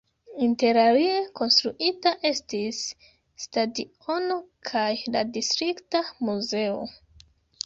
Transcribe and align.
Interalie 0.43 1.17
konstruita 1.39 2.13
estis 2.29 2.79
stadiono 3.45 4.39
kaj 4.71 4.87
la 5.19 5.23
distrikta 5.37 6.03
muzeo. 6.31 6.83